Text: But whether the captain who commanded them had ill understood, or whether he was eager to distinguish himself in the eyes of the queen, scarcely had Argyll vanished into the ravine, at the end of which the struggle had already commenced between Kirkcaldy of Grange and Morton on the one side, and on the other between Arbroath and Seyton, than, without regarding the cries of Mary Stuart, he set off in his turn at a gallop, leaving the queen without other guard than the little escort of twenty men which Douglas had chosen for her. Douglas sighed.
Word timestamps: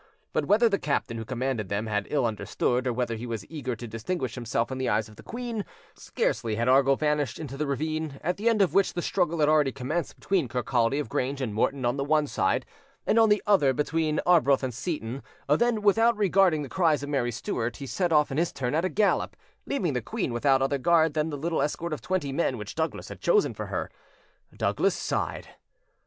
But 0.33 0.45
whether 0.45 0.67
the 0.67 0.79
captain 0.79 1.17
who 1.17 1.25
commanded 1.25 1.69
them 1.69 1.85
had 1.85 2.07
ill 2.09 2.25
understood, 2.25 2.87
or 2.87 2.91
whether 2.93 3.15
he 3.15 3.27
was 3.27 3.45
eager 3.51 3.75
to 3.75 3.87
distinguish 3.87 4.33
himself 4.33 4.71
in 4.71 4.79
the 4.79 4.89
eyes 4.89 5.07
of 5.07 5.15
the 5.15 5.21
queen, 5.21 5.63
scarcely 5.93 6.55
had 6.55 6.67
Argyll 6.67 6.95
vanished 6.95 7.37
into 7.39 7.55
the 7.55 7.67
ravine, 7.67 8.19
at 8.23 8.37
the 8.37 8.49
end 8.49 8.63
of 8.63 8.73
which 8.73 8.93
the 8.93 9.03
struggle 9.03 9.41
had 9.41 9.47
already 9.47 9.71
commenced 9.71 10.15
between 10.15 10.47
Kirkcaldy 10.47 10.97
of 10.97 11.07
Grange 11.07 11.39
and 11.39 11.53
Morton 11.53 11.85
on 11.85 11.97
the 11.97 12.03
one 12.03 12.25
side, 12.25 12.65
and 13.05 13.19
on 13.19 13.29
the 13.29 13.43
other 13.45 13.73
between 13.73 14.19
Arbroath 14.25 14.63
and 14.63 14.73
Seyton, 14.73 15.21
than, 15.47 15.83
without 15.83 16.17
regarding 16.17 16.63
the 16.63 16.67
cries 16.67 17.03
of 17.03 17.09
Mary 17.09 17.31
Stuart, 17.31 17.77
he 17.77 17.85
set 17.85 18.11
off 18.11 18.31
in 18.31 18.39
his 18.39 18.51
turn 18.51 18.73
at 18.73 18.83
a 18.83 18.89
gallop, 18.89 19.37
leaving 19.67 19.93
the 19.93 20.01
queen 20.01 20.33
without 20.33 20.63
other 20.63 20.79
guard 20.79 21.13
than 21.13 21.29
the 21.29 21.37
little 21.37 21.61
escort 21.61 21.93
of 21.93 22.01
twenty 22.01 22.31
men 22.31 22.57
which 22.57 22.73
Douglas 22.73 23.09
had 23.09 23.21
chosen 23.21 23.53
for 23.53 23.67
her. 23.67 23.91
Douglas 24.57 24.95
sighed. 24.97 25.49